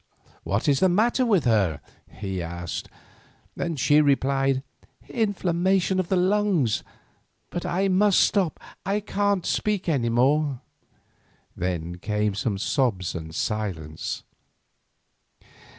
[0.41, 1.79] "What is the matter with her?"
[2.11, 2.89] he asked;
[3.55, 4.63] and she replied:
[5.07, 10.59] "Inflammation of the lungs—but I must stop; I can't speak any more."
[11.55, 14.23] Then came some sobs and silence.